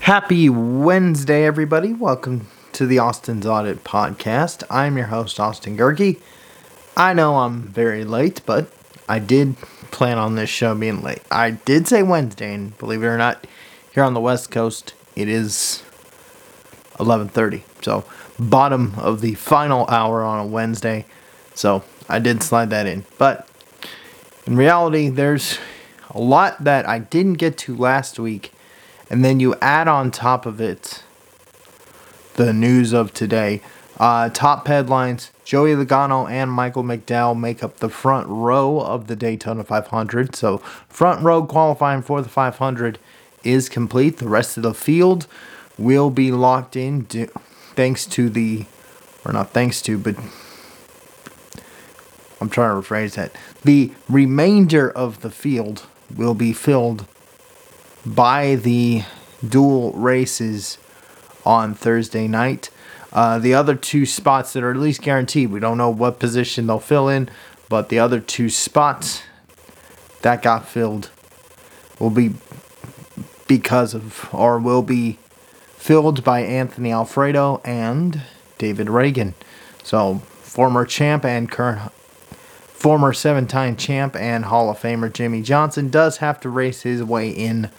Happy 0.00 0.48
Wednesday, 0.48 1.44
everybody. 1.44 1.92
Welcome 1.92 2.46
to 2.72 2.86
the 2.86 2.98
Austin's 2.98 3.44
Audit 3.44 3.84
Podcast. 3.84 4.64
I'm 4.70 4.96
your 4.96 5.08
host, 5.08 5.38
Austin 5.38 5.76
Gehrke. 5.76 6.18
I 6.96 7.12
know 7.12 7.36
I'm 7.36 7.64
very 7.64 8.04
late, 8.04 8.40
but 8.46 8.72
I 9.10 9.18
did 9.18 9.58
plan 9.90 10.16
on 10.16 10.36
this 10.36 10.48
show 10.48 10.74
being 10.74 11.02
late. 11.02 11.20
I 11.30 11.50
did 11.50 11.86
say 11.86 12.02
Wednesday, 12.02 12.54
and 12.54 12.76
believe 12.78 13.02
it 13.02 13.06
or 13.08 13.18
not, 13.18 13.46
here 13.92 14.02
on 14.02 14.14
the 14.14 14.22
West 14.22 14.50
Coast, 14.50 14.94
it 15.16 15.28
is 15.28 15.82
11:30. 16.98 17.62
So, 17.82 18.04
bottom 18.38 18.94
of 18.96 19.20
the 19.20 19.34
final 19.34 19.86
hour 19.88 20.22
on 20.22 20.40
a 20.40 20.46
Wednesday. 20.46 21.04
So, 21.54 21.84
I 22.08 22.20
did 22.20 22.42
slide 22.42 22.70
that 22.70 22.86
in. 22.86 23.04
But 23.18 23.46
in 24.46 24.56
reality, 24.56 25.10
there's 25.10 25.58
a 26.08 26.18
lot 26.18 26.64
that 26.64 26.88
I 26.88 27.00
didn't 27.00 27.34
get 27.34 27.58
to 27.58 27.76
last 27.76 28.18
week 28.18 28.52
and 29.10 29.24
then 29.24 29.40
you 29.40 29.54
add 29.60 29.88
on 29.88 30.10
top 30.10 30.46
of 30.46 30.60
it 30.60 31.02
the 32.36 32.52
news 32.52 32.92
of 32.92 33.12
today. 33.12 33.60
Uh, 33.98 34.30
top 34.30 34.66
headlines 34.66 35.30
Joey 35.44 35.74
Logano 35.74 36.30
and 36.30 36.50
Michael 36.50 36.84
McDowell 36.84 37.36
make 37.36 37.64
up 37.64 37.78
the 37.78 37.88
front 37.88 38.28
row 38.28 38.80
of 38.80 39.08
the 39.08 39.16
Daytona 39.16 39.64
500. 39.64 40.36
So, 40.36 40.58
front 40.88 41.22
row 41.24 41.44
qualifying 41.44 42.02
for 42.02 42.22
the 42.22 42.28
500 42.28 43.00
is 43.42 43.68
complete. 43.68 44.18
The 44.18 44.28
rest 44.28 44.56
of 44.56 44.62
the 44.62 44.74
field 44.74 45.26
will 45.76 46.10
be 46.10 46.30
locked 46.30 46.76
in 46.76 47.00
do, 47.00 47.26
thanks 47.74 48.06
to 48.06 48.30
the, 48.30 48.66
or 49.24 49.32
not 49.32 49.50
thanks 49.50 49.82
to, 49.82 49.98
but 49.98 50.16
I'm 52.40 52.48
trying 52.48 52.80
to 52.80 52.88
rephrase 52.88 53.16
that. 53.16 53.32
The 53.64 53.92
remainder 54.08 54.88
of 54.88 55.20
the 55.20 55.30
field 55.30 55.86
will 56.14 56.34
be 56.34 56.52
filled 56.52 57.06
by 58.04 58.56
the 58.56 59.02
dual 59.46 59.92
races 59.92 60.78
on 61.44 61.74
Thursday 61.74 62.28
night. 62.28 62.70
Uh, 63.12 63.38
the 63.38 63.54
other 63.54 63.74
two 63.74 64.06
spots 64.06 64.52
that 64.52 64.62
are 64.62 64.70
at 64.70 64.76
least 64.76 65.02
guaranteed, 65.02 65.50
we 65.50 65.60
don't 65.60 65.78
know 65.78 65.90
what 65.90 66.18
position 66.18 66.66
they'll 66.66 66.78
fill 66.78 67.08
in, 67.08 67.28
but 67.68 67.88
the 67.88 67.98
other 67.98 68.20
two 68.20 68.48
spots 68.48 69.22
that 70.22 70.42
got 70.42 70.68
filled 70.68 71.10
will 71.98 72.10
be 72.10 72.34
because 73.48 73.94
of, 73.94 74.32
or 74.32 74.58
will 74.58 74.82
be 74.82 75.18
filled 75.76 76.22
by 76.22 76.40
Anthony 76.40 76.92
Alfredo 76.92 77.60
and 77.64 78.22
David 78.58 78.86
Ragan. 78.86 79.34
So, 79.82 80.18
former 80.42 80.84
champ 80.84 81.24
and 81.24 81.50
current 81.50 81.90
former 82.80 83.12
seven-time 83.12 83.76
champ 83.76 84.16
and 84.16 84.46
Hall 84.46 84.70
of 84.70 84.78
Famer 84.78 85.12
Jimmie 85.12 85.42
Johnson 85.42 85.90
does 85.90 86.18
have 86.18 86.40
to 86.40 86.48
race 86.48 86.80
his 86.80 87.02
way 87.02 87.28
in 87.28 87.70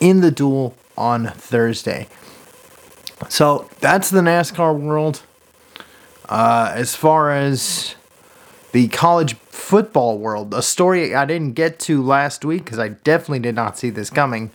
in 0.00 0.20
the 0.20 0.30
duel 0.30 0.74
on 0.96 1.26
Thursday. 1.28 2.08
So 3.28 3.68
that's 3.80 4.10
the 4.10 4.20
NASCAR 4.20 4.78
world. 4.78 5.22
Uh, 6.28 6.72
as 6.74 6.94
far 6.94 7.30
as 7.30 7.94
the 8.72 8.88
college 8.88 9.34
football 9.34 10.18
world, 10.18 10.52
a 10.54 10.62
story 10.62 11.14
I 11.14 11.24
didn't 11.24 11.52
get 11.52 11.78
to 11.80 12.02
last 12.02 12.44
week 12.44 12.64
because 12.64 12.78
I 12.78 12.88
definitely 12.88 13.40
did 13.40 13.54
not 13.54 13.78
see 13.78 13.90
this 13.90 14.10
coming. 14.10 14.50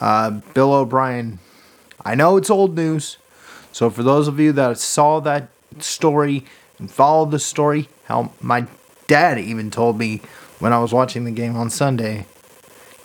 Uh, 0.00 0.30
Bill 0.54 0.72
O'Brien, 0.72 1.38
I 2.04 2.14
know 2.14 2.36
it's 2.36 2.50
old 2.50 2.76
news. 2.76 3.16
So 3.72 3.90
for 3.90 4.02
those 4.02 4.28
of 4.28 4.40
you 4.40 4.52
that 4.52 4.78
saw 4.78 5.20
that 5.20 5.48
story 5.78 6.44
and 6.78 6.90
followed 6.90 7.30
the 7.30 7.38
story, 7.38 7.88
how 8.04 8.32
my 8.40 8.66
dad 9.06 9.38
even 9.38 9.70
told 9.70 9.98
me 9.98 10.20
when 10.58 10.72
I 10.72 10.78
was 10.78 10.92
watching 10.92 11.24
the 11.24 11.30
game 11.30 11.56
on 11.56 11.70
Sunday, 11.70 12.26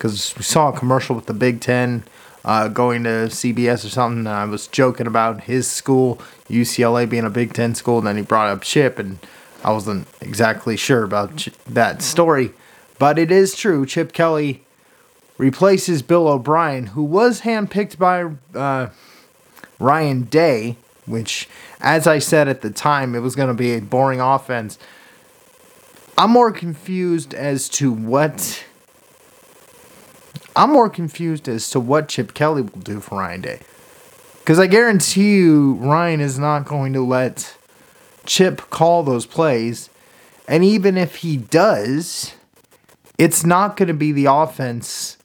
because 0.03 0.35
we 0.35 0.43
saw 0.43 0.67
a 0.67 0.77
commercial 0.77 1.15
with 1.15 1.27
the 1.27 1.33
Big 1.33 1.61
Ten 1.61 2.03
uh, 2.43 2.67
going 2.67 3.05
to 3.05 3.29
CBS 3.29 3.85
or 3.85 3.89
something. 3.89 4.27
I 4.27 4.43
was 4.43 4.67
joking 4.67 5.07
about 5.07 5.43
his 5.43 5.65
school, 5.65 6.21
UCLA, 6.49 7.09
being 7.09 7.23
a 7.23 7.29
Big 7.29 7.53
Ten 7.53 7.73
school. 7.73 7.99
And 7.99 8.07
then 8.07 8.17
he 8.17 8.21
brought 8.21 8.49
up 8.49 8.63
Chip, 8.63 8.99
and 8.99 9.17
I 9.63 9.71
wasn't 9.71 10.05
exactly 10.19 10.75
sure 10.75 11.03
about 11.05 11.47
that 11.67 12.01
story. 12.01 12.51
But 12.99 13.17
it 13.17 13.31
is 13.31 13.55
true. 13.55 13.85
Chip 13.85 14.11
Kelly 14.11 14.65
replaces 15.37 16.01
Bill 16.01 16.27
O'Brien, 16.27 16.87
who 16.87 17.03
was 17.05 17.41
handpicked 17.41 17.97
by 17.97 18.29
uh, 18.59 18.89
Ryan 19.79 20.23
Day, 20.23 20.75
which, 21.05 21.47
as 21.79 22.07
I 22.07 22.19
said 22.19 22.49
at 22.49 22.59
the 22.59 22.71
time, 22.71 23.15
it 23.15 23.19
was 23.19 23.37
going 23.37 23.47
to 23.47 23.53
be 23.53 23.73
a 23.73 23.79
boring 23.79 24.19
offense. 24.19 24.77
I'm 26.17 26.31
more 26.31 26.51
confused 26.51 27.33
as 27.33 27.69
to 27.69 27.89
what 27.89 28.65
I'm 30.55 30.71
more 30.71 30.89
confused 30.89 31.47
as 31.47 31.69
to 31.71 31.79
what 31.79 32.09
Chip 32.09 32.33
Kelly 32.33 32.61
will 32.61 32.81
do 32.81 32.99
for 32.99 33.19
Ryan 33.19 33.41
Day. 33.41 33.59
Because 34.39 34.59
I 34.59 34.67
guarantee 34.67 35.35
you, 35.35 35.75
Ryan 35.75 36.19
is 36.19 36.37
not 36.37 36.65
going 36.65 36.93
to 36.93 37.01
let 37.01 37.55
Chip 38.25 38.69
call 38.69 39.03
those 39.03 39.25
plays. 39.25 39.89
And 40.47 40.63
even 40.63 40.97
if 40.97 41.17
he 41.17 41.37
does, 41.37 42.35
it's 43.17 43.45
not 43.45 43.77
going 43.77 43.87
to 43.87 43.93
be 43.93 44.11
the 44.11 44.25
offense 44.25 45.17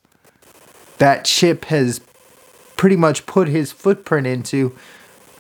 that 0.99 1.25
Chip 1.25 1.67
has 1.67 2.01
pretty 2.77 2.97
much 2.97 3.27
put 3.27 3.49
his 3.49 3.73
footprint 3.73 4.27
into 4.27 4.77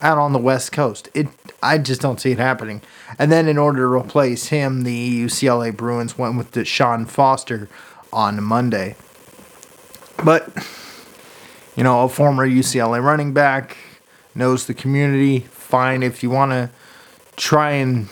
out 0.00 0.18
on 0.18 0.32
the 0.32 0.38
West 0.38 0.72
Coast. 0.72 1.08
It 1.14 1.28
I 1.62 1.78
just 1.78 2.00
don't 2.00 2.20
see 2.20 2.32
it 2.32 2.38
happening. 2.38 2.82
And 3.18 3.32
then 3.32 3.48
in 3.48 3.58
order 3.58 3.80
to 3.80 3.92
replace 3.92 4.48
him, 4.48 4.82
the 4.82 5.24
UCLA 5.24 5.76
Bruins 5.76 6.16
went 6.18 6.36
with 6.36 6.52
Deshaun 6.52 7.08
Foster 7.08 7.68
on 8.12 8.42
Monday. 8.42 8.96
But, 10.24 10.48
you 11.76 11.84
know, 11.84 12.04
a 12.04 12.08
former 12.08 12.46
UCLA 12.46 13.02
running 13.02 13.32
back 13.32 13.76
knows 14.34 14.66
the 14.66 14.74
community. 14.74 15.40
Fine 15.40 16.02
if 16.02 16.22
you 16.22 16.30
want 16.30 16.52
to 16.52 16.70
try 17.36 17.72
and 17.72 18.08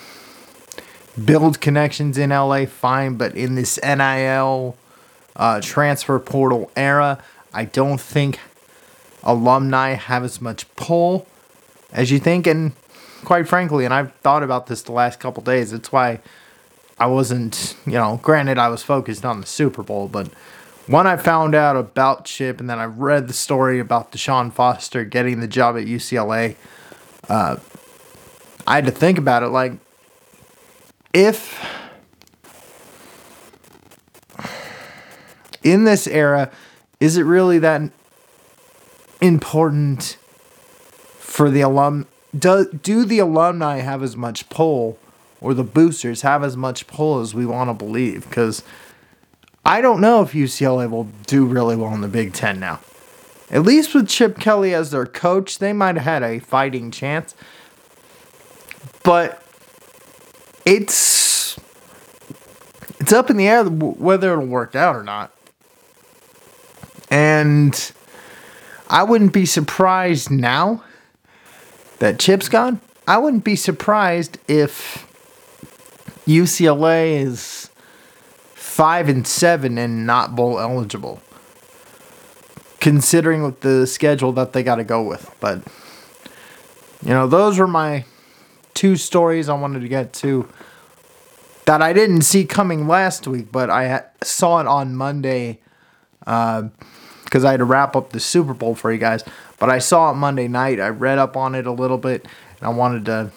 build 1.24 1.60
connections 1.60 2.18
in 2.18 2.30
LA, 2.30 2.66
fine. 2.66 3.16
But 3.16 3.34
in 3.34 3.54
this 3.54 3.78
NIL 3.82 4.76
uh, 5.34 5.60
transfer 5.60 6.18
portal 6.18 6.70
era, 6.76 7.22
I 7.52 7.64
don't 7.64 8.00
think 8.00 8.38
alumni 9.22 9.94
have 9.94 10.22
as 10.22 10.40
much 10.40 10.72
pull 10.76 11.26
as 11.92 12.10
you 12.10 12.18
think. 12.18 12.46
And 12.46 12.72
quite 13.24 13.48
frankly, 13.48 13.84
and 13.84 13.92
I've 13.92 14.12
thought 14.16 14.42
about 14.42 14.66
this 14.66 14.82
the 14.82 14.92
last 14.92 15.18
couple 15.18 15.42
days, 15.42 15.72
that's 15.72 15.90
why 15.90 16.20
I 16.98 17.06
wasn't, 17.06 17.76
you 17.84 17.92
know, 17.92 18.20
granted, 18.22 18.58
I 18.58 18.68
was 18.68 18.82
focused 18.82 19.24
on 19.24 19.40
the 19.40 19.46
Super 19.46 19.82
Bowl, 19.82 20.08
but 20.08 20.28
when 20.86 21.06
I 21.06 21.16
found 21.16 21.54
out 21.54 21.76
about 21.76 22.24
Chip 22.24 22.60
and 22.60 22.70
then 22.70 22.78
I 22.78 22.84
read 22.84 23.28
the 23.28 23.32
story 23.32 23.80
about 23.80 24.12
Deshaun 24.12 24.52
Foster 24.52 25.04
getting 25.04 25.40
the 25.40 25.48
job 25.48 25.76
at 25.76 25.84
UCLA, 25.84 26.56
uh, 27.28 27.56
I 28.66 28.74
had 28.76 28.86
to 28.86 28.92
think 28.92 29.18
about 29.18 29.42
it. 29.42 29.48
Like, 29.48 29.72
if 31.12 31.64
in 35.62 35.84
this 35.84 36.06
era, 36.06 36.50
is 37.00 37.16
it 37.16 37.22
really 37.22 37.58
that 37.58 37.90
important 39.20 40.18
for 41.18 41.50
the 41.50 41.62
alum? 41.62 42.06
Do, 42.36 42.70
do 42.70 43.04
the 43.04 43.18
alumni 43.18 43.78
have 43.78 44.02
as 44.02 44.16
much 44.16 44.48
pull, 44.48 44.98
or 45.40 45.54
the 45.54 45.64
boosters 45.64 46.22
have 46.22 46.44
as 46.44 46.56
much 46.56 46.86
pull 46.86 47.20
as 47.20 47.34
we 47.34 47.46
want 47.46 47.70
to 47.70 47.74
believe? 47.74 48.28
Because 48.28 48.62
I 49.66 49.80
don't 49.80 50.00
know 50.00 50.22
if 50.22 50.30
UCLA 50.30 50.88
will 50.88 51.08
do 51.26 51.44
really 51.44 51.74
well 51.74 51.92
in 51.92 52.00
the 52.00 52.06
Big 52.06 52.32
Ten 52.32 52.60
now. 52.60 52.78
At 53.50 53.62
least 53.62 53.96
with 53.96 54.08
Chip 54.08 54.38
Kelly 54.38 54.72
as 54.72 54.92
their 54.92 55.06
coach, 55.06 55.58
they 55.58 55.72
might 55.72 55.96
have 55.96 56.04
had 56.04 56.22
a 56.22 56.38
fighting 56.38 56.92
chance. 56.92 57.34
But 59.02 59.42
it's 60.64 61.58
it's 63.00 63.12
up 63.12 63.28
in 63.28 63.36
the 63.36 63.48
air 63.48 63.64
whether 63.64 64.34
it'll 64.34 64.46
work 64.46 64.76
out 64.76 64.94
or 64.94 65.02
not. 65.02 65.32
And 67.10 67.92
I 68.88 69.02
wouldn't 69.02 69.32
be 69.32 69.46
surprised 69.46 70.30
now 70.30 70.84
that 71.98 72.20
Chip's 72.20 72.48
gone. 72.48 72.80
I 73.08 73.18
wouldn't 73.18 73.42
be 73.42 73.56
surprised 73.56 74.38
if 74.46 75.08
UCLA 76.24 77.20
is 77.20 77.70
five 78.76 79.08
and 79.08 79.26
seven 79.26 79.78
and 79.78 80.06
not 80.06 80.36
bowl 80.36 80.60
eligible. 80.60 81.22
Considering 82.78 83.42
with 83.42 83.60
the 83.60 83.86
schedule 83.86 84.32
that 84.32 84.52
they 84.52 84.62
got 84.62 84.76
to 84.76 84.84
go 84.84 85.02
with, 85.02 85.34
but 85.40 85.62
you 87.02 87.08
know 87.08 87.26
those 87.26 87.58
were 87.58 87.66
my 87.66 88.04
two 88.74 88.96
stories 88.96 89.48
I 89.48 89.54
wanted 89.54 89.80
to 89.80 89.88
get 89.88 90.12
to 90.14 90.46
that 91.64 91.80
I 91.80 91.94
didn't 91.94 92.20
see 92.20 92.44
coming 92.44 92.86
last 92.86 93.26
week, 93.26 93.50
but 93.50 93.70
I 93.70 94.04
saw 94.22 94.60
it 94.60 94.66
on 94.66 94.94
Monday 94.94 95.58
because 96.20 97.44
uh, 97.44 97.48
I 97.48 97.52
had 97.52 97.60
to 97.60 97.64
wrap 97.64 97.96
up 97.96 98.10
the 98.10 98.20
Super 98.20 98.52
Bowl 98.52 98.74
for 98.74 98.92
you 98.92 98.98
guys. 98.98 99.24
But 99.58 99.70
I 99.70 99.78
saw 99.78 100.10
it 100.10 100.14
Monday 100.14 100.48
night. 100.48 100.80
I 100.80 100.88
read 100.88 101.18
up 101.18 101.34
on 101.34 101.54
it 101.54 101.66
a 101.66 101.72
little 101.72 101.98
bit, 101.98 102.26
and 102.58 102.68
I 102.68 102.68
wanted 102.68 103.06
to 103.06 103.32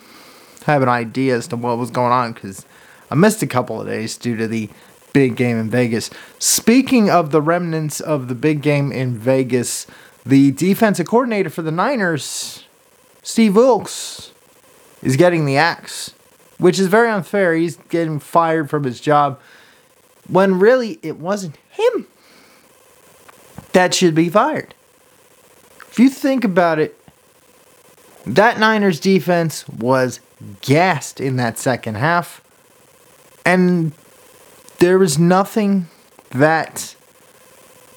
have 0.65 0.81
an 0.81 0.89
idea 0.89 1.37
as 1.37 1.47
to 1.47 1.55
what 1.55 1.77
was 1.77 1.91
going 1.91 2.11
on 2.11 2.33
because 2.33 2.65
I 3.09 3.15
missed 3.15 3.41
a 3.41 3.47
couple 3.47 3.79
of 3.79 3.87
days 3.87 4.17
due 4.17 4.35
to 4.35 4.47
the 4.47 4.69
big 5.13 5.35
game 5.35 5.57
in 5.57 5.69
Vegas. 5.69 6.09
Speaking 6.37 7.09
of 7.09 7.31
the 7.31 7.41
remnants 7.41 7.99
of 7.99 8.27
the 8.27 8.35
big 8.35 8.61
game 8.61 8.91
in 8.91 9.17
Vegas, 9.17 9.87
The 10.25 10.51
defensive 10.51 11.07
coordinator 11.07 11.49
for 11.49 11.61
the 11.61 11.71
Niners, 11.71 12.63
Steve 13.23 13.55
Wilks, 13.55 14.31
is 15.01 15.15
getting 15.15 15.45
the 15.45 15.57
axe, 15.57 16.13
which 16.57 16.77
is 16.77 16.87
very 16.87 17.09
unfair. 17.09 17.55
He's 17.55 17.77
getting 17.77 18.19
fired 18.19 18.69
from 18.69 18.83
his 18.83 18.99
job 18.99 19.39
when 20.27 20.59
really 20.59 20.99
it 21.01 21.17
wasn't 21.17 21.57
him 21.71 22.05
that 23.71 23.93
should 23.93 24.13
be 24.13 24.29
fired. 24.29 24.75
If 25.89 25.97
you 25.97 26.09
think 26.09 26.43
about 26.43 26.77
it, 26.79 26.95
that 28.25 28.59
Niners 28.59 28.99
defense 28.99 29.67
was 29.67 30.19
gassed 30.61 31.19
in 31.19 31.37
that 31.37 31.57
second 31.57 31.95
half. 31.95 32.41
And 33.45 33.93
there 34.79 34.97
was 34.97 35.19
nothing 35.19 35.87
that 36.31 36.95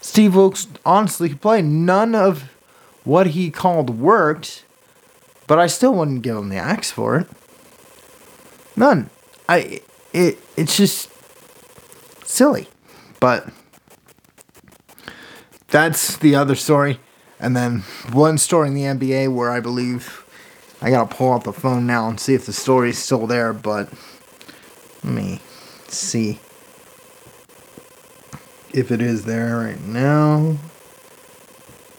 Steve 0.01 0.35
Wilks 0.35 0.67
honestly 0.85 1.29
could 1.29 1.41
play. 1.41 1.63
None 1.63 2.15
of 2.15 2.51
what 3.05 3.29
he 3.29 3.51
called 3.51 3.91
worked, 3.91 4.65
but 5.47 5.59
I 5.59 5.67
still 5.67 5.95
wouldn't 5.95 6.23
give 6.23 6.37
him 6.37 6.49
the 6.49 6.57
axe 6.57 6.91
for 6.91 7.17
it. 7.17 7.29
None. 8.77 9.11
I 9.49 9.81
it 10.13 10.39
it's 10.57 10.77
just 10.77 11.09
silly. 12.25 12.69
But 13.21 13.49
that's 15.69 16.17
the 16.17 16.35
other 16.35 16.55
story. 16.55 16.99
And 17.39 17.57
then 17.57 17.81
one 18.13 18.39
story 18.39 18.69
in 18.69 18.75
the 18.75 18.83
NBA 18.83 19.33
where 19.33 19.51
I 19.51 19.61
believe 19.61 20.25
I 20.81 20.91
gotta 20.91 21.15
pull 21.15 21.33
out 21.33 21.45
the 21.45 21.53
phone 21.53 21.87
now 21.87 22.09
and 22.09 22.19
see 22.19 22.35
if 22.35 22.47
the 22.47 22.53
story 22.53 22.91
is 22.91 22.99
still 22.99 23.27
there, 23.27 23.53
but 23.53 23.89
let 25.05 25.13
me 25.13 25.41
see 25.89 26.41
if 28.73 28.91
it 28.91 29.01
is 29.01 29.25
there 29.25 29.59
right 29.59 29.81
now. 29.81 30.57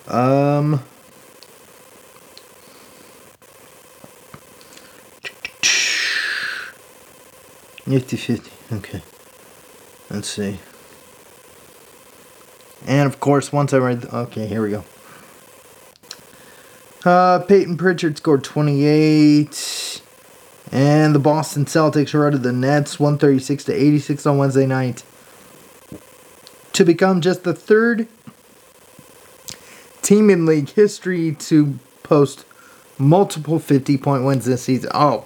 Um. 0.08 0.84
Nifty 7.86 8.16
50. 8.16 8.52
Okay. 8.76 9.02
Let's 10.10 10.30
see. 10.30 10.60
And 12.86 13.08
of 13.08 13.20
course, 13.20 13.52
once 13.52 13.74
I 13.74 13.78
read. 13.78 14.06
Okay, 14.06 14.48
here 14.48 14.62
we 14.62 14.72
go. 14.72 14.84
Uh, 17.04 17.40
Payton 17.40 17.78
Pritchard 17.78 18.18
scored 18.18 18.44
28. 18.44 20.02
And 20.72 21.14
the 21.14 21.20
Boston 21.20 21.66
Celtics 21.66 22.18
routed 22.18 22.42
the 22.42 22.54
Nets 22.54 23.00
136 23.00 23.66
to 23.66 23.74
86 23.74 24.26
on 24.26 24.38
Wednesday 24.38 24.66
night 24.66 25.04
to 26.74 26.84
become 26.84 27.22
just 27.22 27.44
the 27.44 27.54
third 27.54 28.08
team 30.02 30.30
in 30.30 30.46
league 30.46 30.70
history 30.70 31.34
to 31.36 31.80
post 32.04 32.46
multiple 32.98 33.60
50 33.60 33.98
point 33.98 34.24
wins 34.24 34.46
this 34.46 34.64
season. 34.64 34.92
Oh, 34.94 35.26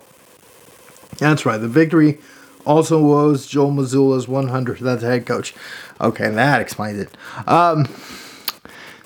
that's 1.17 1.45
right. 1.45 1.57
The 1.57 1.67
victory 1.67 2.19
also 2.65 3.01
was 3.01 3.47
Joel 3.47 3.71
Mazzulla's 3.71 4.27
100th 4.27 4.85
as 4.85 5.01
head 5.01 5.25
coach. 5.25 5.55
Okay, 5.99 6.29
that 6.29 6.61
explains 6.61 6.99
it. 6.99 7.09
Um, 7.47 7.87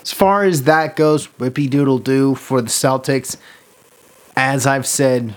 as 0.02 0.12
far 0.12 0.44
as 0.44 0.64
that 0.64 0.96
goes, 0.96 1.28
whippy 1.28 1.70
doodle 1.70 2.00
do 2.00 2.36
for 2.36 2.62
the 2.62 2.70
Celtics. 2.70 3.38
As 4.36 4.66
I've 4.66 4.88
said 4.88 5.36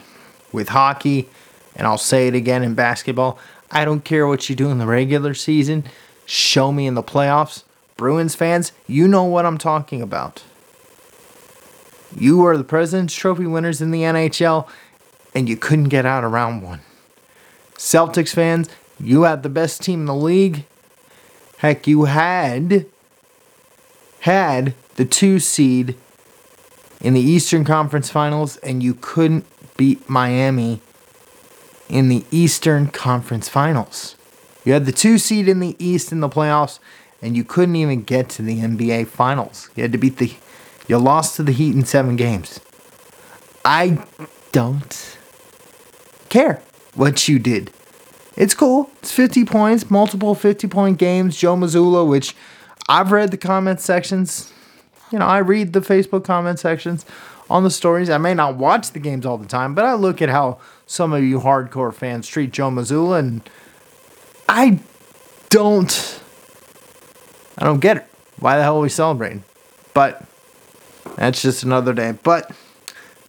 with 0.52 0.68
hockey, 0.68 1.28
and 1.76 1.86
I'll 1.86 1.98
say 1.98 2.28
it 2.28 2.34
again 2.34 2.62
in 2.62 2.74
basketball, 2.74 3.38
I 3.70 3.84
don't 3.84 4.04
care 4.04 4.26
what 4.26 4.48
you 4.48 4.56
do 4.56 4.70
in 4.70 4.78
the 4.78 4.86
regular 4.86 5.34
season. 5.34 5.84
Show 6.26 6.72
me 6.72 6.86
in 6.86 6.94
the 6.94 7.02
playoffs. 7.02 7.64
Bruins 7.96 8.34
fans, 8.34 8.72
you 8.86 9.06
know 9.06 9.24
what 9.24 9.46
I'm 9.46 9.58
talking 9.58 10.02
about. 10.02 10.42
You 12.16 12.44
are 12.44 12.56
the 12.56 12.64
President's 12.64 13.14
Trophy 13.14 13.46
winners 13.46 13.80
in 13.80 13.90
the 13.90 14.02
NHL, 14.02 14.68
and 15.34 15.48
you 15.48 15.56
couldn't 15.56 15.88
get 15.88 16.06
out 16.06 16.24
of 16.24 16.32
round 16.32 16.62
one. 16.62 16.80
Celtics 17.76 18.34
fans, 18.34 18.68
you 18.98 19.22
had 19.22 19.42
the 19.42 19.48
best 19.48 19.82
team 19.82 20.00
in 20.00 20.06
the 20.06 20.14
league. 20.14 20.64
Heck, 21.58 21.86
you 21.86 22.04
had 22.04 22.86
had 24.20 24.74
the 24.96 25.04
two 25.04 25.38
seed 25.38 25.96
in 27.00 27.14
the 27.14 27.20
Eastern 27.20 27.64
Conference 27.64 28.10
Finals, 28.10 28.56
and 28.58 28.82
you 28.82 28.94
couldn't 28.94 29.44
beat 29.76 30.08
Miami 30.08 30.80
in 31.88 32.08
the 32.08 32.24
Eastern 32.30 32.88
Conference 32.88 33.48
Finals. 33.48 34.16
You 34.64 34.72
had 34.72 34.86
the 34.86 34.92
two 34.92 35.18
seed 35.18 35.48
in 35.48 35.60
the 35.60 35.76
East 35.78 36.10
in 36.10 36.20
the 36.20 36.28
playoffs, 36.28 36.78
and 37.20 37.36
you 37.36 37.44
couldn't 37.44 37.76
even 37.76 38.02
get 38.02 38.28
to 38.30 38.42
the 38.42 38.58
NBA 38.58 39.06
Finals. 39.08 39.68
You 39.76 39.82
had 39.82 39.92
to 39.92 39.98
beat 39.98 40.18
the. 40.18 40.32
You 40.88 40.98
lost 40.98 41.36
to 41.36 41.42
the 41.42 41.52
Heat 41.52 41.74
in 41.74 41.84
seven 41.84 42.16
games. 42.16 42.60
I 43.64 44.04
don't 44.52 45.18
care 46.28 46.62
what 46.94 47.28
you 47.28 47.38
did. 47.38 47.72
It's 48.36 48.54
cool. 48.54 48.90
It's 48.98 49.12
50 49.12 49.44
points, 49.44 49.90
multiple 49.90 50.34
50 50.34 50.66
point 50.68 50.98
games. 50.98 51.36
Joe 51.36 51.56
Mazzulla, 51.56 52.06
which 52.08 52.34
I've 52.88 53.12
read 53.12 53.30
the 53.30 53.36
comment 53.36 53.80
sections. 53.80 54.52
You 55.10 55.18
know, 55.18 55.26
I 55.26 55.38
read 55.38 55.72
the 55.72 55.80
Facebook 55.80 56.24
comment 56.24 56.58
sections 56.58 57.06
on 57.48 57.62
the 57.62 57.70
stories. 57.70 58.10
I 58.10 58.18
may 58.18 58.34
not 58.34 58.56
watch 58.56 58.90
the 58.90 58.98
games 58.98 59.24
all 59.24 59.38
the 59.38 59.46
time, 59.46 59.74
but 59.74 59.84
I 59.84 59.94
look 59.94 60.20
at 60.20 60.28
how 60.28 60.58
some 60.86 61.12
of 61.12 61.22
you 61.22 61.40
hardcore 61.40 61.94
fans 61.94 62.26
treat 62.26 62.52
Joe 62.52 62.70
Mazzulla, 62.70 63.18
and 63.18 63.48
I 64.48 64.80
don't. 65.50 66.20
I 67.58 67.64
don't 67.64 67.80
get 67.80 67.98
it. 67.98 68.06
Why 68.38 68.56
the 68.56 68.62
hell 68.62 68.78
are 68.78 68.82
we 68.82 68.88
celebrating? 68.88 69.44
But 69.94 70.24
that's 71.16 71.42
just 71.42 71.62
another 71.62 71.92
day. 71.92 72.12
But 72.22 72.50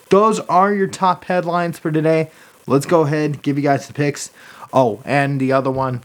those 0.10 0.40
are 0.42 0.74
your 0.74 0.88
top 0.88 1.26
headlines 1.26 1.80
for 1.80 1.92
today. 1.92 2.32
Let's 2.68 2.86
go 2.86 3.02
ahead 3.02 3.42
give 3.42 3.58
you 3.58 3.64
guys 3.64 3.88
the 3.88 3.94
picks. 3.94 4.32
Oh, 4.74 5.02
and 5.06 5.40
the 5.40 5.52
other 5.52 5.72
one. 5.72 6.04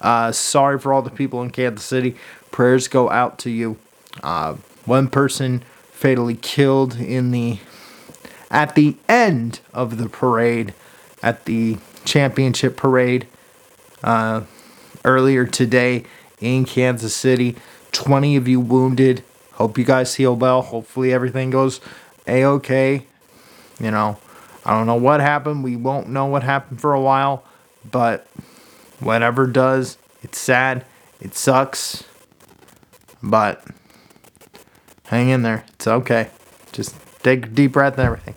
Uh, 0.00 0.32
sorry 0.32 0.78
for 0.78 0.92
all 0.92 1.02
the 1.02 1.10
people 1.10 1.40
in 1.42 1.50
Kansas 1.50 1.84
City 1.84 2.16
prayers 2.50 2.88
go 2.88 3.10
out 3.10 3.38
to 3.40 3.50
you. 3.50 3.78
Uh, 4.22 4.54
one 4.84 5.08
person 5.08 5.62
fatally 5.90 6.36
killed 6.36 6.96
in 6.96 7.30
the 7.30 7.58
at 8.50 8.74
the 8.74 8.96
end 9.08 9.60
of 9.72 9.96
the 9.98 10.08
parade 10.08 10.74
at 11.22 11.46
the 11.46 11.78
championship 12.04 12.76
parade 12.76 13.26
uh, 14.04 14.42
earlier 15.04 15.46
today 15.46 16.04
in 16.40 16.64
Kansas 16.64 17.14
City. 17.14 17.56
20 17.90 18.36
of 18.36 18.46
you 18.46 18.60
wounded. 18.60 19.24
Hope 19.54 19.78
you 19.78 19.84
guys 19.84 20.14
heal 20.14 20.36
well. 20.36 20.62
Hopefully 20.62 21.12
everything 21.12 21.50
goes 21.50 21.80
a 22.26 22.44
okay. 22.44 23.06
You 23.80 23.90
know, 23.90 24.18
I 24.64 24.72
don't 24.72 24.86
know 24.86 24.94
what 24.94 25.20
happened. 25.20 25.64
We 25.64 25.74
won't 25.74 26.08
know 26.08 26.26
what 26.26 26.42
happened 26.42 26.80
for 26.80 26.92
a 26.92 27.00
while, 27.00 27.44
but 27.90 28.26
whatever 29.00 29.46
does, 29.46 29.98
it's 30.22 30.38
sad. 30.38 30.84
It 31.20 31.34
sucks. 31.34 32.04
But 33.22 33.64
hang 35.06 35.30
in 35.30 35.42
there. 35.42 35.64
It's 35.74 35.86
okay. 35.86 36.30
Just 36.72 36.94
take 37.22 37.46
a 37.46 37.48
deep 37.48 37.72
breath 37.72 37.94
and 37.98 38.06
everything. 38.06 38.34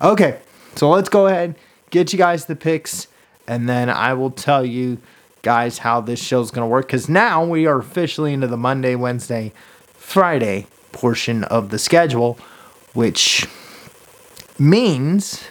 Okay, 0.00 0.40
so 0.74 0.90
let's 0.90 1.08
go 1.08 1.26
ahead, 1.26 1.56
get 1.90 2.12
you 2.12 2.18
guys 2.18 2.46
the 2.46 2.56
picks, 2.56 3.06
and 3.46 3.68
then 3.68 3.90
I 3.90 4.14
will 4.14 4.30
tell 4.30 4.64
you 4.64 4.98
guys 5.42 5.78
how 5.78 6.00
this 6.00 6.20
show's 6.20 6.50
going 6.50 6.66
to 6.66 6.70
work. 6.70 6.86
Because 6.86 7.08
now 7.08 7.44
we 7.44 7.66
are 7.66 7.78
officially 7.78 8.32
into 8.32 8.46
the 8.46 8.56
Monday, 8.56 8.94
Wednesday, 8.94 9.52
Friday 9.92 10.66
portion 10.92 11.44
of 11.44 11.70
the 11.70 11.78
schedule, 11.78 12.38
which 12.94 13.46
means 14.58 15.44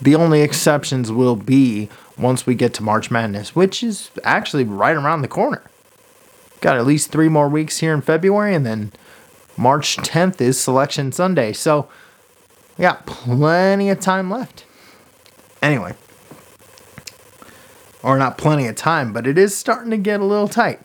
the 0.00 0.14
only 0.14 0.42
exceptions 0.42 1.12
will 1.12 1.36
be 1.36 1.88
once 2.16 2.46
we 2.46 2.54
get 2.54 2.74
to 2.74 2.82
March 2.82 3.10
Madness, 3.10 3.54
which 3.54 3.82
is 3.82 4.10
actually 4.24 4.64
right 4.64 4.96
around 4.96 5.22
the 5.22 5.28
corner. 5.28 5.62
Got 6.60 6.76
at 6.76 6.86
least 6.86 7.10
three 7.10 7.28
more 7.28 7.48
weeks 7.48 7.78
here 7.78 7.94
in 7.94 8.02
February, 8.02 8.54
and 8.54 8.66
then 8.66 8.92
March 9.56 9.96
10th 9.96 10.40
is 10.40 10.60
Selection 10.60 11.12
Sunday. 11.12 11.52
So 11.52 11.88
we 12.76 12.82
got 12.82 13.06
plenty 13.06 13.90
of 13.90 14.00
time 14.00 14.30
left. 14.30 14.64
Anyway, 15.62 15.94
or 18.02 18.18
not 18.18 18.38
plenty 18.38 18.66
of 18.66 18.76
time, 18.76 19.12
but 19.12 19.26
it 19.26 19.38
is 19.38 19.56
starting 19.56 19.90
to 19.90 19.96
get 19.96 20.20
a 20.20 20.24
little 20.24 20.48
tight. 20.48 20.80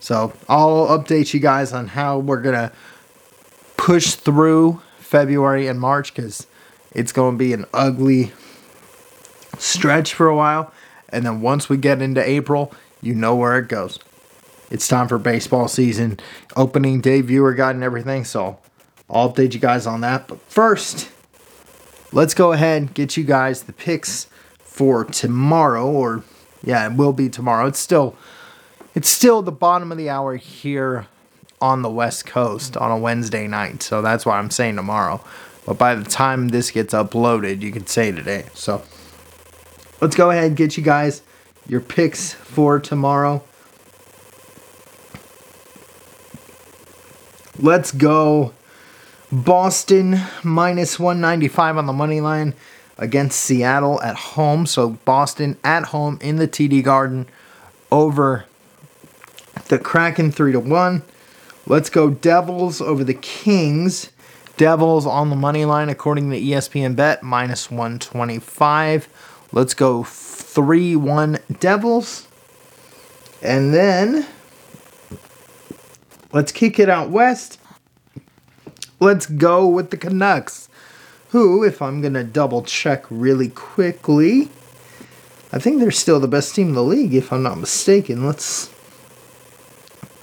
So 0.00 0.32
I'll 0.48 0.86
update 0.88 1.32
you 1.32 1.40
guys 1.40 1.72
on 1.72 1.88
how 1.88 2.18
we're 2.18 2.42
to 2.54 2.72
push 3.76 4.14
through 4.14 4.80
February 4.98 5.66
and 5.66 5.80
March 5.80 6.14
because 6.14 6.46
it's 6.92 7.12
to 7.34 7.38
be 7.38 7.52
an 7.52 7.66
ugly 7.72 8.32
stretch 9.58 10.14
for 10.14 10.28
a 10.28 10.36
while. 10.36 10.72
And 11.08 11.24
then 11.24 11.40
once 11.40 11.68
we 11.68 11.76
get 11.76 12.02
into 12.02 12.26
April, 12.28 12.72
you 13.00 13.14
know 13.14 13.34
where 13.34 13.58
it 13.58 13.68
goes 13.68 13.98
it's 14.72 14.88
time 14.88 15.06
for 15.06 15.18
baseball 15.18 15.68
season, 15.68 16.18
opening 16.56 17.02
day 17.02 17.20
viewer 17.20 17.52
guide 17.52 17.74
and 17.74 17.84
everything. 17.84 18.24
So 18.24 18.58
I'll 19.10 19.30
update 19.30 19.52
you 19.52 19.60
guys 19.60 19.86
on 19.86 20.00
that. 20.00 20.26
But 20.26 20.40
first, 20.48 21.10
let's 22.10 22.32
go 22.32 22.52
ahead 22.52 22.80
and 22.80 22.94
get 22.94 23.14
you 23.18 23.22
guys 23.22 23.64
the 23.64 23.74
picks 23.74 24.28
for 24.72 25.04
tomorrow, 25.04 25.86
or 25.86 26.24
yeah, 26.64 26.86
it 26.90 26.96
will 26.96 27.12
be 27.12 27.28
tomorrow. 27.28 27.66
It's 27.66 27.78
still 27.78 28.16
it's 28.94 29.08
still 29.08 29.42
the 29.42 29.52
bottom 29.52 29.92
of 29.92 29.98
the 29.98 30.08
hour 30.08 30.36
here 30.36 31.06
on 31.60 31.82
the 31.82 31.90
West 31.90 32.26
Coast 32.26 32.76
on 32.76 32.90
a 32.90 32.96
Wednesday 32.96 33.46
night. 33.46 33.82
So 33.82 34.02
that's 34.02 34.24
why 34.24 34.38
I'm 34.38 34.50
saying 34.50 34.76
tomorrow. 34.76 35.22
But 35.66 35.78
by 35.78 35.94
the 35.94 36.04
time 36.04 36.48
this 36.48 36.70
gets 36.70 36.94
uploaded, 36.94 37.60
you 37.60 37.70
can 37.70 37.86
say 37.86 38.10
today. 38.12 38.46
So 38.54 38.82
let's 40.00 40.16
go 40.16 40.30
ahead 40.30 40.44
and 40.44 40.56
get 40.56 40.76
you 40.76 40.82
guys 40.82 41.22
your 41.68 41.80
picks 41.80 42.32
for 42.32 42.80
tomorrow. 42.80 43.44
Let's 47.58 47.92
go 47.92 48.54
Boston 49.30 50.20
minus 50.42 50.98
195 50.98 51.76
on 51.76 51.86
the 51.86 51.92
money 51.92 52.20
line 52.20 52.54
against 52.98 53.40
Seattle 53.40 54.00
at 54.02 54.16
home. 54.16 54.66
So 54.66 54.90
Boston 54.90 55.56
at 55.64 55.86
home 55.86 56.18
in 56.20 56.36
the 56.36 56.48
TD 56.48 56.82
Garden 56.82 57.26
over 57.90 58.46
the 59.68 59.78
Kraken 59.78 60.32
3 60.32 60.52
to 60.52 60.60
1. 60.60 61.02
Let's 61.66 61.90
go 61.90 62.10
Devils 62.10 62.80
over 62.80 63.04
the 63.04 63.14
Kings. 63.14 64.10
Devils 64.56 65.06
on 65.06 65.30
the 65.30 65.36
money 65.36 65.64
line 65.64 65.88
according 65.88 66.30
to 66.30 66.40
ESPN 66.40 66.94
Bet 66.94 67.22
minus 67.22 67.70
125. 67.70 69.08
Let's 69.52 69.74
go 69.74 70.02
3 70.04 70.96
1 70.96 71.38
Devils. 71.58 72.28
And 73.42 73.74
then 73.74 74.26
let's 76.32 76.52
kick 76.52 76.78
it 76.78 76.88
out 76.88 77.10
west. 77.10 77.58
Let's 79.00 79.26
go 79.26 79.66
with 79.66 79.90
the 79.90 79.96
Canucks, 79.96 80.68
who, 81.32 81.64
if 81.64 81.80
I'm 81.80 82.02
going 82.02 82.12
to 82.12 82.24
double 82.24 82.62
check 82.62 83.04
really 83.10 83.48
quickly, 83.48 84.50
I 85.50 85.58
think 85.58 85.80
they're 85.80 85.90
still 85.90 86.20
the 86.20 86.28
best 86.28 86.54
team 86.54 86.68
in 86.68 86.74
the 86.74 86.82
league, 86.82 87.14
if 87.14 87.32
I'm 87.32 87.42
not 87.42 87.58
mistaken. 87.58 88.26
Let's 88.26 88.70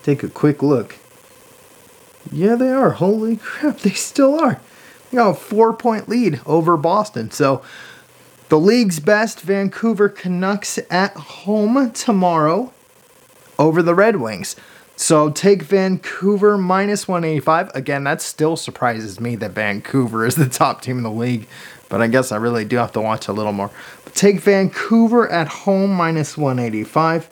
take 0.04 0.22
a 0.22 0.30
quick 0.30 0.62
look. 0.62 0.98
Yeah, 2.32 2.56
they 2.56 2.70
are. 2.70 2.92
Holy 2.92 3.38
crap, 3.38 3.80
they 3.80 3.89
still 3.89 4.39
are. 4.39 4.62
They 5.10 5.18
got 5.18 5.30
a 5.32 5.34
four 5.34 5.74
point 5.74 6.08
lead 6.08 6.42
over 6.46 6.78
Boston. 6.78 7.32
So 7.32 7.63
the 8.50 8.60
league's 8.60 9.00
best 9.00 9.42
Vancouver 9.42 10.10
Canucks 10.10 10.78
at 10.92 11.13
home 11.13 11.92
tomorrow 11.92 12.72
over 13.58 13.82
the 13.82 13.96
Red 13.96 14.18
Wings. 14.18 14.56
So 15.00 15.29
take 15.29 15.63
Vancouver 15.63 16.58
minus 16.58 17.08
185. 17.08 17.72
Again, 17.74 18.03
that 18.03 18.22
still 18.22 18.58
surprises 18.58 19.18
me 19.18 19.38
that 19.38 19.51
Vancouver 19.51 20.25
is 20.25 20.36
the 20.36 20.50
top 20.50 20.82
team 20.82 20.98
in 20.98 21.03
the 21.03 21.10
league, 21.10 21.48
but 21.88 22.01
I 22.01 22.08
guess 22.08 22.34
I 22.34 22.36
really 22.36 22.65
do 22.65 22.75
have 22.75 22.91
to 22.91 23.01
watch 23.01 23.29
a 23.29 23.32
little 23.32 23.53
more. 23.53 23.72
But 24.03 24.13
take 24.13 24.41
Vancouver 24.41 25.27
at 25.29 25.48
home 25.48 25.94
minus 25.94 26.38
185 26.38 27.29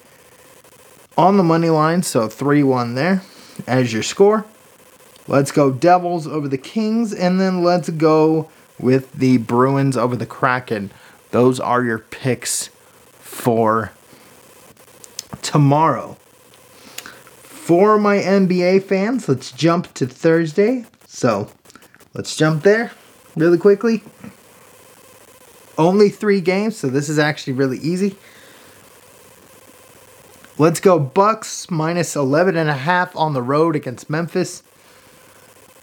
on 1.17 1.35
the 1.35 1.43
money 1.43 1.69
line, 1.69 2.03
so 2.03 2.29
3 2.29 2.63
1 2.63 2.95
there 2.95 3.21
as 3.67 3.91
your 3.91 4.01
score. 4.01 4.45
Let's 5.27 5.51
go 5.51 5.69
Devils 5.69 6.25
over 6.25 6.47
the 6.47 6.57
Kings, 6.57 7.13
and 7.13 7.37
then 7.37 7.63
let's 7.63 7.89
go 7.89 8.49
with 8.79 9.11
the 9.11 9.39
Bruins 9.39 9.97
over 9.97 10.15
the 10.15 10.25
Kraken. 10.25 10.89
Those 11.31 11.59
are 11.59 11.83
your 11.83 11.99
picks 11.99 12.67
for 13.19 13.91
tomorrow. 15.41 16.15
For 17.67 17.99
my 17.99 18.15
NBA 18.15 18.83
fans, 18.83 19.27
let's 19.27 19.51
jump 19.51 19.93
to 19.95 20.07
Thursday. 20.07 20.85
So 21.05 21.49
let's 22.13 22.33
jump 22.33 22.63
there 22.63 22.93
really 23.35 23.57
quickly. 23.57 24.05
Only 25.77 26.07
three 26.07 26.39
games, 26.39 26.77
so 26.77 26.87
this 26.87 27.09
is 27.09 27.19
actually 27.19 27.51
really 27.51 27.77
easy. 27.79 28.15
Let's 30.57 30.79
go 30.79 30.97
Bucks 30.97 31.69
minus 31.69 32.15
11 32.15 32.55
and 32.55 32.69
a 32.69 32.73
half 32.73 33.13
on 33.17 33.33
the 33.33 33.41
road 33.41 33.75
against 33.75 34.09
Memphis. 34.09 34.63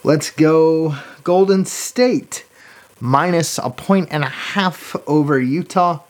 Let's 0.02 0.30
go 0.30 0.96
Golden 1.22 1.66
State 1.66 2.46
minus 2.98 3.58
a 3.58 3.68
point 3.68 4.08
and 4.10 4.24
a 4.24 4.30
half 4.30 4.96
over 5.06 5.38
Utah. 5.38 6.00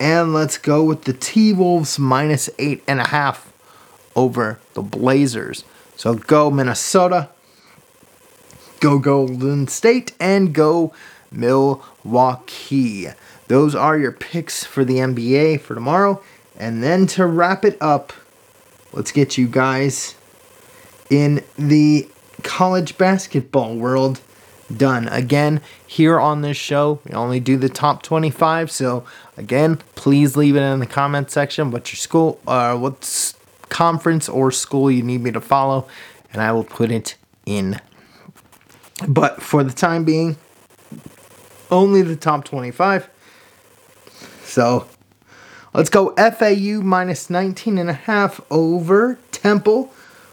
And 0.00 0.32
let's 0.32 0.56
go 0.56 0.82
with 0.82 1.02
the 1.02 1.12
T 1.12 1.52
Wolves 1.52 1.98
minus 1.98 2.48
eight 2.58 2.82
and 2.88 3.00
a 3.00 3.08
half 3.08 3.47
over 4.18 4.58
the 4.74 4.82
Blazers. 4.82 5.62
So 5.94 6.14
go 6.14 6.50
Minnesota, 6.50 7.28
go 8.80 8.98
Golden 8.98 9.68
State, 9.68 10.12
and 10.18 10.52
go 10.52 10.92
Milwaukee. 11.30 13.06
Those 13.46 13.76
are 13.76 13.96
your 13.96 14.10
picks 14.10 14.64
for 14.64 14.84
the 14.84 14.96
NBA 14.96 15.60
for 15.60 15.74
tomorrow. 15.74 16.20
And 16.56 16.82
then 16.82 17.06
to 17.08 17.26
wrap 17.26 17.64
it 17.64 17.78
up, 17.80 18.12
let's 18.92 19.12
get 19.12 19.38
you 19.38 19.46
guys 19.46 20.16
in 21.08 21.44
the 21.56 22.08
college 22.42 22.98
basketball 22.98 23.76
world 23.76 24.20
done. 24.76 25.06
Again, 25.08 25.60
here 25.86 26.18
on 26.18 26.42
this 26.42 26.56
show, 26.56 26.98
we 27.04 27.12
only 27.14 27.38
do 27.38 27.56
the 27.56 27.68
top 27.68 28.02
25. 28.02 28.70
So, 28.72 29.04
again, 29.36 29.76
please 29.94 30.36
leave 30.36 30.56
it 30.56 30.60
in 30.60 30.80
the 30.80 30.86
comment 30.86 31.30
section 31.30 31.70
what 31.70 31.92
your 31.92 31.98
school, 31.98 32.40
uh, 32.46 32.76
what 32.76 33.34
conference 33.68 34.28
or 34.28 34.50
school 34.50 34.90
you 34.90 35.02
need 35.02 35.22
me 35.22 35.30
to 35.32 35.40
follow, 35.40 35.86
and 36.32 36.42
I 36.42 36.52
will 36.52 36.64
put 36.64 36.90
it 36.90 37.16
in. 37.46 37.80
But 39.06 39.42
for 39.42 39.62
the 39.62 39.72
time 39.72 40.04
being, 40.04 40.36
only 41.70 42.02
the 42.02 42.16
top 42.16 42.44
25. 42.44 43.08
So, 44.42 44.88
let's 45.74 45.90
go 45.90 46.14
FAU 46.16 46.80
minus 46.82 47.30
19 47.30 47.78
and 47.78 47.90
a 47.90 47.94
half 47.94 48.40
over 48.50 49.18
Temple. 49.30 49.92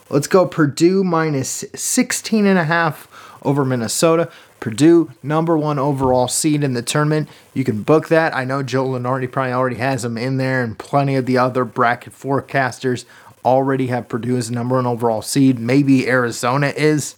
Let's 0.10 0.28
go 0.28 0.46
Purdue 0.46 1.04
minus 1.04 1.66
16 1.76 2.46
and 2.46 2.58
a 2.58 2.64
half 2.64 3.08
over 3.44 3.66
Minnesota. 3.66 4.30
Purdue, 4.60 5.12
number 5.22 5.58
one 5.58 5.78
overall 5.78 6.28
seed 6.28 6.64
in 6.64 6.74
the 6.74 6.82
tournament. 6.82 7.30
You 7.54 7.64
can 7.64 7.84
book 7.84 8.08
that. 8.08 8.36
I 8.36 8.46
know 8.46 8.64
Joe 8.64 8.86
Lunardi 8.86 9.32
probably 9.32 9.54
already 9.54 9.76
has 9.76 10.02
them 10.02 10.18
in 10.18 10.38
there, 10.38 10.64
and 10.64 10.78
plenty 10.78 11.16
of 11.16 11.26
the 11.26 11.38
other 11.38 11.66
bracket 11.66 12.14
forecasters 12.14 13.06
already 13.46 13.88
have 13.88 14.10
Purdue 14.10 14.36
as 14.38 14.50
the 14.50 14.56
number 14.56 14.76
one 14.76 14.88
overall 14.88 15.22
seed. 15.22 15.60
Maybe 15.60 16.10
Arizona 16.10 16.74
is, 16.76 17.16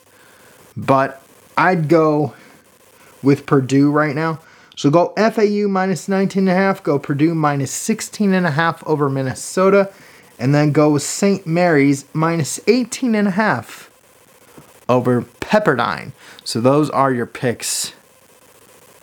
but 0.75 1.23
I'd 1.57 1.87
go 1.87 2.33
with 3.23 3.45
Purdue 3.45 3.89
right 3.89 4.15
now. 4.15 4.39
So 4.75 4.91
go 4.91 5.13
FAU 5.17 5.67
minus 5.67 6.07
19 6.07 6.47
and 6.47 6.49
a 6.49 6.53
half, 6.53 6.83
go 6.83 6.99
Purdue 6.99 7.33
minus 7.33 7.71
16 7.71 8.33
and 8.33 8.45
a 8.45 8.51
half 8.51 8.85
over 8.85 9.09
Minnesota, 9.09 9.91
and 10.37 10.53
then 10.53 10.71
go 10.71 10.91
with 10.91 11.01
St. 11.01 11.47
Mary's 11.47 12.05
minus 12.13 12.59
18 12.67 13.15
and 13.15 13.29
a 13.29 13.31
half 13.31 13.89
over 14.87 15.23
Pepperdine. 15.23 16.11
So 16.43 16.61
those 16.61 16.91
are 16.91 17.11
your 17.11 17.25
picks 17.25 17.93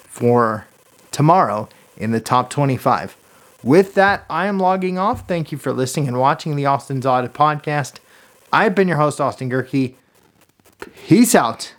for 0.05 0.67
tomorrow 1.11 1.69
in 1.97 2.13
the 2.13 2.21
top 2.21 2.51
25. 2.51 3.17
With 3.65 3.95
that, 3.95 4.27
I 4.29 4.47
am 4.47 4.59
logging 4.59 4.99
off. 4.99 5.27
Thank 5.27 5.51
you 5.51 5.57
for 5.57 5.73
listening 5.73 6.07
and 6.07 6.19
watching 6.19 6.55
the 6.55 6.67
Austin's 6.67 7.07
Audit 7.07 7.33
podcast. 7.33 7.95
I've 8.53 8.75
been 8.75 8.89
your 8.89 8.99
host, 8.99 9.23
Austin 9.23 9.49
Gehrke. 9.49 9.95
Peace 11.07 11.35
out, 11.35 11.73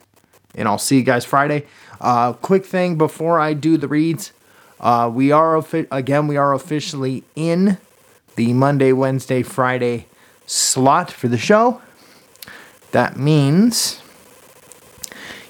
and 0.56 0.68
I'll 0.68 0.80
see 0.80 0.98
you 0.98 1.04
guys 1.04 1.26
Friday. 1.26 1.68
Uh, 2.02 2.34
quick 2.34 2.66
thing 2.66 2.98
before 2.98 3.40
I 3.40 3.54
do 3.54 3.78
the 3.78 3.88
reads, 3.88 4.34
uh, 4.80 5.12
we 5.14 5.32
are 5.32 5.64
again 5.92 6.28
we 6.28 6.38
are 6.38 6.56
officially 6.56 7.24
in 7.36 7.78
the 8.36 8.54
Monday, 8.54 8.92
Wednesday, 8.92 9.44
Friday 9.44 10.08
slot 10.48 11.12
for 11.12 11.28
the 11.28 11.38
show. 11.38 11.84
That 12.94 13.16
means 13.16 14.02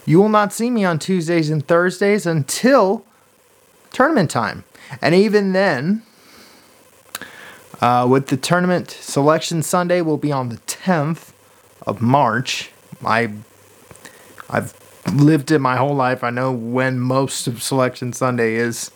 you 0.05 0.19
will 0.19 0.27
not 0.27 0.51
see 0.51 0.69
me 0.69 0.83
on 0.83 0.99
Tuesdays 0.99 1.49
and 1.49 1.65
Thursdays 1.65 2.25
until 2.25 3.05
tournament 3.93 4.29
time. 4.29 4.65
And 5.01 5.15
even 5.15 5.53
then, 5.53 6.01
uh, 7.81 8.07
with 8.09 8.27
the 8.27 8.37
tournament 8.37 8.91
selection 8.91 9.61
Sunday 9.63 10.01
will 10.01 10.17
be 10.17 10.31
on 10.31 10.49
the 10.49 10.57
10th 10.57 11.31
of 11.85 12.01
March. 12.01 12.71
I 13.05 13.33
I've 14.49 14.73
lived 15.13 15.51
it 15.51 15.59
my 15.59 15.75
whole 15.75 15.95
life. 15.95 16.23
I 16.23 16.29
know 16.29 16.51
when 16.51 16.99
most 16.99 17.47
of 17.47 17.61
selection 17.61 18.13
Sunday 18.13 18.55
is. 18.55 18.91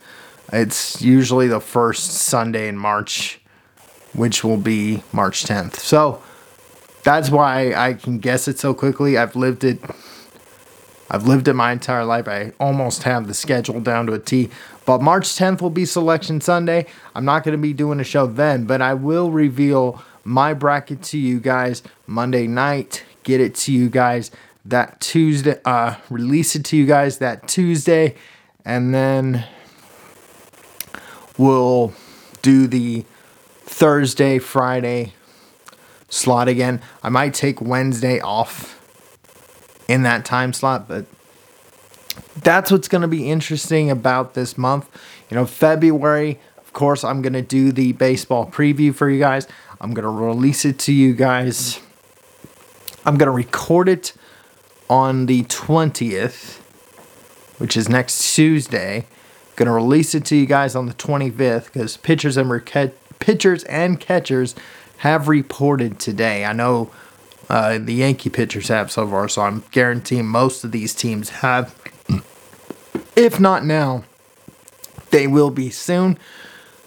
It's 0.52 1.02
usually 1.02 1.48
the 1.48 1.60
first 1.60 2.12
Sunday 2.12 2.68
in 2.68 2.78
March, 2.78 3.40
which 4.14 4.44
will 4.44 4.58
be 4.58 5.04
March 5.12 5.44
10th. 5.44 5.76
So 5.76 6.24
that's 7.04 7.30
why 7.30 7.74
I 7.74 7.94
can 7.94 8.18
guess 8.18 8.48
it 8.48 8.58
so 8.58 8.74
quickly. 8.74 9.18
I've 9.18 9.36
lived 9.36 9.64
it 9.64 9.80
I've 11.12 11.26
lived 11.28 11.48
it 11.48 11.54
my 11.54 11.72
entire 11.72 12.06
life. 12.06 12.28
I 12.28 12.54
almost 12.60 13.04
have 13.04 13.28
the 13.28 13.34
schedule 13.34 13.80
down 13.80 14.06
to 14.08 14.14
a 14.14 14.20
T. 14.20 14.50
But 14.90 15.04
March 15.04 15.28
10th 15.36 15.62
will 15.62 15.70
be 15.70 15.86
Selection 15.86 16.42
Sunday. 16.42 16.88
I'm 17.14 17.24
not 17.24 17.44
going 17.44 17.56
to 17.56 17.62
be 17.62 17.74
doing 17.74 18.00
a 18.00 18.04
show 18.04 18.26
then, 18.26 18.66
but 18.66 18.82
I 18.82 18.96
will 18.96 19.30
reveal 19.30 20.02
my 20.24 20.56
bracket 20.56 21.04
to 21.04 21.18
you 21.20 21.40
guys 21.40 21.84
Monday 22.08 22.48
night. 22.48 23.04
Get 23.22 23.40
it 23.40 23.54
to 23.54 23.72
you 23.72 23.88
guys 23.88 24.32
that 24.66 25.00
Tuesday. 25.00 25.60
Uh, 25.64 25.94
release 26.10 26.56
it 26.56 26.66
to 26.66 26.76
you 26.76 26.88
guys 26.88 27.20
that 27.20 27.48
Tuesday, 27.48 28.16
and 28.66 28.92
then 28.92 29.46
we'll 31.38 31.94
do 32.42 32.66
the 32.66 33.06
Thursday, 33.66 34.40
Friday 34.40 35.14
slot 36.08 36.48
again. 36.48 36.82
I 37.04 37.10
might 37.10 37.36
take 37.36 37.62
Wednesday 37.62 38.20
off 38.22 38.82
in 39.88 40.02
that 40.02 40.26
time 40.26 40.52
slot, 40.52 40.88
but 40.88 41.06
that's 42.44 42.72
what's 42.72 42.88
going 42.88 43.02
to 43.02 43.08
be 43.08 43.30
interesting 43.30 43.90
about 43.90 44.34
this 44.34 44.58
month. 44.58 44.90
You 45.30 45.36
know, 45.36 45.46
February, 45.46 46.40
of 46.58 46.74
course, 46.74 47.04
I'm 47.04 47.22
going 47.22 47.34
to 47.34 47.42
do 47.42 47.72
the 47.72 47.94
baseball 47.94 48.46
preview 48.46 48.94
for 48.94 49.10
you 49.10 49.20
guys. 49.20 49.48
I'm 49.82 49.94
going 49.94 50.04
to 50.04 50.10
release 50.10 50.66
it 50.66 50.78
to 50.80 50.94
you 50.94 51.14
guys. 51.14 51.80
I'm 53.06 53.18
going 53.18 53.28
to 53.28 53.32
record 53.32 53.88
it 53.90 54.14
on 54.90 55.26
the 55.28 55.44
20th, 55.44 56.58
which 57.60 57.78
is 57.78 57.88
next 57.88 58.36
Tuesday. 58.36 59.06
Going 59.56 59.68
to 59.68 59.74
release 59.74 60.16
it 60.16 60.26
to 60.26 60.36
you 60.36 60.46
guys 60.46 60.76
on 60.76 60.86
the 60.86 60.94
25th 60.94 61.66
because 61.66 61.98
pitchers 61.98 62.38
and 62.38 62.50
pitchers 63.20 63.64
and 63.66 64.00
catchers 64.00 64.56
have 64.98 65.28
reported 65.28 66.00
today. 66.00 66.46
I 66.46 66.54
know 66.54 66.92
uh, 67.50 67.78
the 67.78 67.94
Yankee 67.94 68.30
pitchers 68.30 68.68
have 68.68 68.92
so 68.92 69.08
far, 69.08 69.28
so 69.28 69.42
I'm 69.42 69.64
guaranteeing 69.72 70.28
most 70.28 70.64
of 70.64 70.72
these 70.72 70.94
teams 70.94 71.30
have. 71.30 71.76
If 73.20 73.38
not 73.38 73.66
now, 73.66 74.06
they 75.10 75.28
will 75.28 75.50
be 75.50 75.72
soon. 75.72 76.18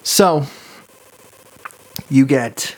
So, 0.02 0.46
you 2.08 2.24
get 2.24 2.74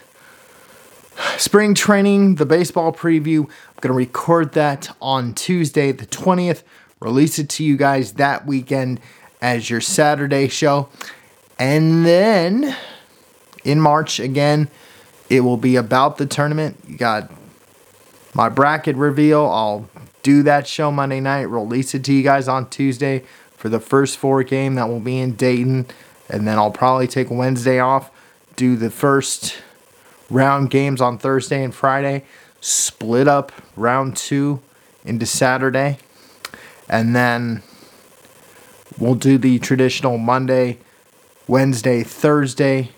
spring 1.37 1.73
training, 1.73 2.35
the 2.35 2.45
baseball 2.45 2.91
preview. 2.91 3.45
I'm 3.45 3.79
going 3.79 3.93
to 3.93 3.93
record 3.93 4.51
that 4.55 4.93
on 5.01 5.33
Tuesday, 5.33 5.93
the 5.93 6.05
20th, 6.05 6.63
release 6.99 7.39
it 7.39 7.47
to 7.51 7.63
you 7.63 7.77
guys 7.77 8.15
that 8.15 8.45
weekend 8.45 8.99
as 9.41 9.69
your 9.69 9.79
Saturday 9.79 10.49
show. 10.49 10.89
And 11.57 12.05
then 12.05 12.75
in 13.63 13.79
March, 13.79 14.19
again, 14.19 14.67
it 15.29 15.39
will 15.39 15.55
be 15.55 15.77
about 15.77 16.17
the 16.17 16.25
tournament. 16.25 16.77
You 16.85 16.97
got 16.97 17.31
my 18.33 18.49
bracket 18.49 18.97
reveal. 18.97 19.45
I'll 19.45 19.89
do 20.23 20.43
that 20.43 20.67
show 20.67 20.91
Monday 20.91 21.21
night, 21.21 21.43
release 21.43 21.93
it 21.93 22.03
to 22.03 22.11
you 22.11 22.23
guys 22.23 22.49
on 22.49 22.67
Tuesday 22.69 23.23
for 23.65 23.69
the 23.69 23.79
first 23.79 24.19
four 24.19 24.43
game 24.43 24.75
that 24.75 24.87
will 24.87 24.99
be 24.99 25.17
in 25.17 25.31
Dayton. 25.31 25.87
And 26.29 26.47
then 26.47 26.59
I'll 26.59 26.69
probably 26.69 27.07
take 27.07 27.31
Wednesday 27.31 27.79
off, 27.79 28.11
do 28.55 28.75
the 28.75 28.91
first 28.91 29.57
round 30.29 30.69
games 30.69 31.01
on 31.01 31.17
Thursday 31.17 31.63
and 31.63 31.73
Friday, 31.73 32.25
split 32.61 33.27
up 33.27 33.51
round 33.75 34.17
two 34.17 34.61
into 35.03 35.25
Saturday, 35.25 35.97
and 36.87 37.15
then 37.15 37.63
we'll 38.99 39.15
do 39.15 39.39
the 39.39 39.57
traditional 39.57 40.19
Monday, 40.19 40.77
Wednesday, 41.47 42.03
Thursday 42.03 42.91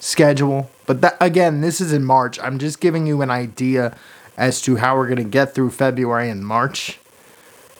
schedule. 0.00 0.72
But 0.86 1.02
that, 1.02 1.16
again, 1.20 1.60
this 1.60 1.80
is 1.80 1.92
in 1.92 2.02
March. 2.02 2.40
I'm 2.40 2.58
just 2.58 2.80
giving 2.80 3.06
you 3.06 3.22
an 3.22 3.30
idea 3.30 3.96
as 4.36 4.60
to 4.62 4.74
how 4.74 4.96
we're 4.96 5.06
going 5.06 5.18
to 5.18 5.22
get 5.22 5.54
through 5.54 5.70
February 5.70 6.30
and 6.30 6.44
March. 6.44 6.98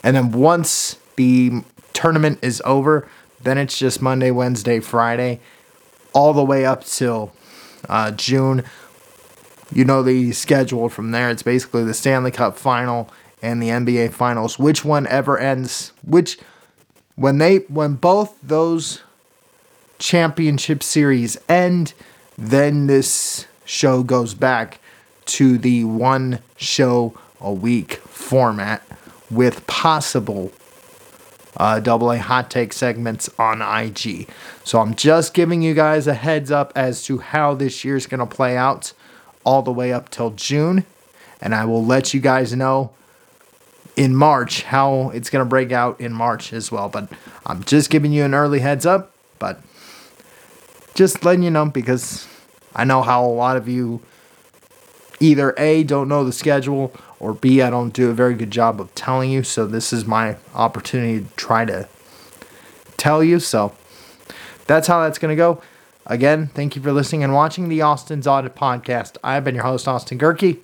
And 0.05 0.15
then 0.15 0.31
once 0.31 0.99
the 1.17 1.65
tournament 1.95 2.39
is 2.43 2.61
over, 2.67 3.09
then 3.43 3.57
it's 3.57 3.79
just 3.79 4.03
Monday, 4.03 4.31
Wednesday, 4.31 4.81
Friday, 4.81 5.41
all 6.13 6.35
the 6.35 6.45
way 6.45 6.67
up 6.67 6.85
till 6.85 7.33
uh, 7.89 8.11
June. 8.11 8.65
You 9.73 9.85
know 9.85 10.03
the 10.03 10.33
schedule 10.33 10.91
from 10.91 11.11
there. 11.11 11.31
It's 11.31 11.43
basically 11.43 11.85
the 11.85 11.95
Stanley 11.95 12.31
Cup 12.31 12.59
final 12.59 13.11
and 13.41 13.63
the 13.63 13.69
NBA 13.69 14.13
finals. 14.13 14.59
Which 14.59 14.85
one 14.85 15.07
ever 15.07 15.39
ends? 15.39 15.93
Which 16.07 16.39
when 17.17 17.39
they 17.39 17.59
when 17.69 17.95
both 17.95 18.37
those 18.43 19.03
championship 19.99 20.83
series 20.83 21.39
end, 21.49 21.95
then 22.37 22.87
this 22.87 23.47
show 23.65 24.03
goes 24.03 24.35
back 24.35 24.81
to 25.27 25.57
the 25.57 25.85
one 25.85 26.41
show 26.57 27.19
a 27.41 27.53
week 27.53 27.95
format 27.95 28.83
with 29.31 29.67
possible 29.67 30.53
uh, 31.57 31.81
double 31.81 32.11
A 32.11 32.19
hot 32.19 32.51
take 32.51 32.73
segments 32.73 33.29
on 33.39 33.63
IG. 33.63 34.29
So 34.65 34.81
I'm 34.81 34.95
just 34.95 35.35
giving 35.35 35.63
you 35.63 35.75
guys 35.75 36.07
a 36.07 36.15
heads 36.15 36.51
up 36.51 36.73
as 36.75 37.05
to 37.05 37.19
how 37.19 37.55
this 37.55 37.85
year's 37.85 38.07
going 38.07 38.21
to 38.21 38.27
play 38.27 38.57
out 38.57 38.93
all 39.45 39.63
the 39.63 39.73
way 39.73 39.93
up 39.93 40.09
till 40.11 40.31
June. 40.31 40.85
And 41.41 41.55
I 41.55 41.65
will 41.65 41.85
let 41.85 42.15
you 42.15 42.21
guys 42.21 42.55
know 42.55 42.93
in 43.97 44.15
March 44.15 44.63
how 44.63 45.11
it's 45.11 45.31
going 45.31 45.45
to 45.45 45.49
break 45.49 45.71
out 45.73 46.01
in 46.01 46.13
March 46.13 46.53
as 46.53 46.73
well. 46.73 46.89
But 46.89 47.13
I'm 47.47 47.63
just 47.65 47.91
giving 47.91 48.13
you 48.13 48.25
an 48.25 48.35
early 48.35 48.61
heads 48.61 48.87
up. 48.87 49.13
But 49.39 49.61
just 50.95 51.25
letting 51.25 51.43
you 51.43 51.51
know 51.51 51.67
because 51.67 52.27
I 52.75 52.85
know 52.85 53.03
how 53.03 53.25
a 53.25 53.27
lot 53.27 53.57
of 53.57 53.69
you 53.69 54.01
either 55.21 55.55
A, 55.59 55.85
don't 55.85 56.09
know 56.09 56.25
the 56.25 56.33
schedule, 56.33 56.93
or 57.21 57.33
B, 57.33 57.63
I 57.63 57.71
don't 57.71 57.93
do 57.93 58.11
a 58.11 58.15
very 58.15 58.35
good 58.35 58.51
job 58.51 58.81
of 58.81 58.95
telling 58.95 59.31
you. 59.31 59.43
So 59.43 59.67
this 59.67 59.93
is 59.93 60.05
my 60.05 60.37
opportunity 60.55 61.25
to 61.25 61.35
try 61.37 61.65
to 61.65 61.89
tell 62.97 63.23
you. 63.23 63.41
So 63.41 63.75
that's 64.67 64.87
how 64.87 65.03
that's 65.03 65.19
going 65.19 65.31
to 65.31 65.37
go. 65.37 65.63
Again, 66.07 66.49
thank 66.49 66.77
you 66.77 66.83
for 66.83 66.93
listening 66.93 67.25
and 67.25 67.33
watching 67.33 67.69
the 67.69 67.81
Austin's 67.81 68.27
Audit 68.27 68.55
Podcast. 68.55 69.17
I've 69.25 69.45
been 69.45 69.55
your 69.55 69.65
host, 69.65 69.89
Austin 69.89 70.19
Gehrke. 70.19 70.59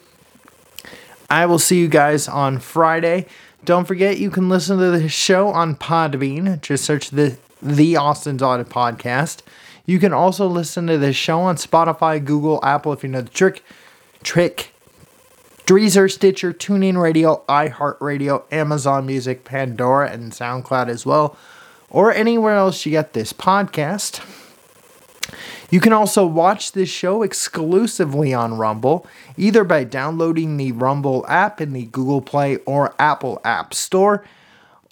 I 1.31 1.47
will 1.47 1.59
see 1.59 1.79
you 1.79 1.89
guys 1.89 2.29
on 2.29 2.59
Friday. 2.59 3.27
Don't 3.65 3.87
forget 3.87 4.19
you 4.19 4.31
can 4.31 4.49
listen 4.49 4.79
to 4.79 4.91
the 4.91 5.09
show 5.09 5.49
on 5.49 5.77
Podbean. 5.77 6.61
Just 6.61 6.85
search 6.85 7.11
the 7.11 7.39
the 7.63 7.97
Austin's 7.97 8.43
Audit 8.43 8.69
Podcast. 8.69 9.43
You 9.87 9.99
can 9.99 10.13
also 10.13 10.47
listen 10.47 10.87
to 10.87 10.99
the 10.99 11.13
show 11.13 11.41
on 11.41 11.57
Spotify, 11.57 12.25
Google, 12.25 12.61
Apple 12.63 12.93
if 12.93 13.03
you 13.03 13.09
know 13.09 13.23
the 13.23 13.31
trick. 13.31 13.63
Trick 14.23 14.70
Deezer, 15.71 16.11
Stitcher, 16.11 16.53
TuneIn 16.53 17.01
Radio, 17.01 17.45
iHeartRadio, 17.49 18.43
Amazon 18.51 19.07
Music, 19.07 19.45
Pandora, 19.45 20.11
and 20.11 20.33
SoundCloud 20.33 20.89
as 20.89 21.07
well, 21.07 21.37
or 21.89 22.13
anywhere 22.13 22.57
else 22.57 22.85
you 22.85 22.91
get 22.91 23.13
this 23.13 23.33
podcast. 23.33 24.21
You 25.71 25.79
can 25.79 25.93
also 25.93 26.27
watch 26.27 26.73
this 26.73 26.89
show 26.89 27.23
exclusively 27.23 28.35
on 28.35 28.59
Rumble, 28.59 29.07
either 29.37 29.63
by 29.63 29.85
downloading 29.85 30.57
the 30.57 30.73
Rumble 30.73 31.25
app 31.29 31.61
in 31.61 31.73
the 31.73 31.85
Google 31.85 32.21
Play 32.21 32.57
or 32.67 32.93
Apple 32.99 33.41
App 33.45 33.73
Store, 33.73 34.25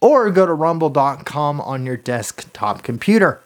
or 0.00 0.30
go 0.30 0.46
to 0.46 0.54
rumble.com 0.54 1.60
on 1.60 1.86
your 1.86 1.96
desktop 1.96 2.84
computer. 2.84 3.40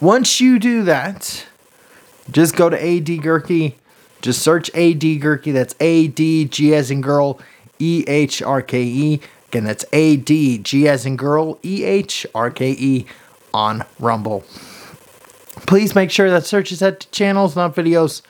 Once 0.00 0.40
you 0.40 0.60
do 0.60 0.84
that, 0.84 1.46
just 2.30 2.54
go 2.54 2.70
to 2.70 2.80
AD 2.80 3.06
Gehrke 3.06 3.74
just 4.26 4.42
search 4.42 4.68
AD 4.70 5.00
Gehrke. 5.00 5.52
That's 5.52 5.76
A 5.78 6.08
D 6.08 6.46
G 6.46 6.74
as 6.74 6.90
in 6.90 7.00
girl, 7.00 7.38
E 7.78 8.04
H 8.08 8.42
R 8.42 8.60
K 8.60 8.82
E. 8.82 9.20
Again, 9.48 9.62
that's 9.62 9.84
A 9.92 10.16
D 10.16 10.58
G 10.58 10.88
as 10.88 11.06
in 11.06 11.16
girl, 11.16 11.60
E 11.64 11.84
H 11.84 12.26
R 12.34 12.50
K 12.50 12.72
E 12.72 13.06
on 13.54 13.84
Rumble. 14.00 14.40
Please 15.68 15.94
make 15.94 16.10
sure 16.10 16.28
that 16.28 16.44
search 16.44 16.72
is 16.72 16.80
set 16.80 17.00
to 17.00 17.10
channels, 17.12 17.54
not 17.54 17.76
videos. 17.76 18.22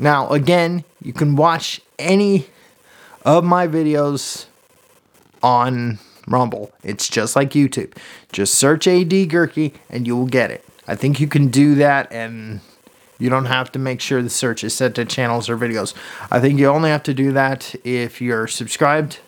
Now, 0.00 0.28
again, 0.30 0.82
you 1.00 1.12
can 1.12 1.36
watch 1.36 1.80
any 1.96 2.48
of 3.24 3.44
my 3.44 3.68
videos 3.68 4.46
on 5.44 6.00
Rumble. 6.26 6.72
It's 6.82 7.08
just 7.08 7.36
like 7.36 7.50
YouTube. 7.50 7.96
Just 8.32 8.56
search 8.56 8.88
AD 8.88 9.10
Gehrke 9.10 9.74
and 9.88 10.08
you 10.08 10.16
will 10.16 10.26
get 10.26 10.50
it. 10.50 10.64
I 10.88 10.96
think 10.96 11.20
you 11.20 11.28
can 11.28 11.48
do 11.48 11.76
that 11.76 12.12
and 12.12 12.60
you 13.24 13.30
don't 13.30 13.46
have 13.46 13.72
to 13.72 13.78
make 13.78 14.02
sure 14.02 14.20
the 14.20 14.28
search 14.28 14.62
is 14.62 14.74
set 14.74 14.94
to 14.96 15.04
channels 15.06 15.48
or 15.48 15.56
videos. 15.56 15.94
I 16.30 16.40
think 16.40 16.58
you 16.58 16.66
only 16.66 16.90
have 16.90 17.02
to 17.04 17.14
do 17.14 17.32
that 17.32 17.74
if 17.82 18.20
you're 18.20 18.46
subscribed. 18.46 19.20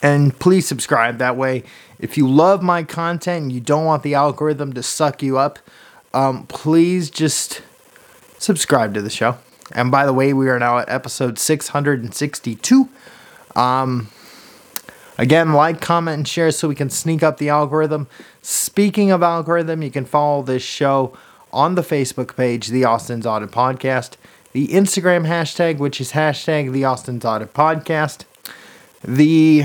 And 0.00 0.38
please 0.38 0.66
subscribe. 0.66 1.18
That 1.18 1.36
way, 1.36 1.64
if 1.98 2.16
you 2.16 2.26
love 2.26 2.62
my 2.62 2.82
content 2.82 3.42
and 3.42 3.52
you 3.52 3.60
don't 3.60 3.84
want 3.84 4.02
the 4.02 4.14
algorithm 4.14 4.72
to 4.72 4.82
suck 4.82 5.22
you 5.22 5.36
up, 5.36 5.58
um, 6.14 6.46
please 6.46 7.10
just 7.10 7.60
subscribe 8.38 8.94
to 8.94 9.02
the 9.02 9.10
show. 9.10 9.36
And 9.72 9.90
by 9.90 10.06
the 10.06 10.14
way, 10.14 10.32
we 10.32 10.48
are 10.48 10.58
now 10.58 10.78
at 10.78 10.88
episode 10.88 11.38
662. 11.38 12.88
Um, 13.54 14.08
again, 15.18 15.52
like, 15.52 15.82
comment, 15.82 16.16
and 16.16 16.28
share 16.28 16.50
so 16.52 16.68
we 16.68 16.74
can 16.74 16.88
sneak 16.88 17.22
up 17.22 17.36
the 17.36 17.50
algorithm. 17.50 18.08
Speaking 18.40 19.10
of 19.10 19.22
algorithm, 19.22 19.82
you 19.82 19.90
can 19.90 20.06
follow 20.06 20.42
this 20.42 20.62
show 20.62 21.14
on 21.54 21.76
the 21.76 21.82
Facebook 21.82 22.36
page, 22.36 22.68
The 22.68 22.84
Austin's 22.84 23.24
Audit 23.24 23.50
Podcast, 23.50 24.16
the 24.52 24.68
Instagram 24.68 25.26
hashtag, 25.26 25.78
which 25.78 26.00
is 26.00 26.12
hashtag 26.12 26.72
The 26.72 26.84
Austin's 26.84 27.24
Audit 27.24 27.54
Podcast, 27.54 28.24
the 29.02 29.64